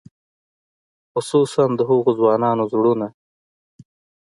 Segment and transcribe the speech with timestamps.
[1.11, 3.07] خصوصاً د هغو ځوانانو زړونه.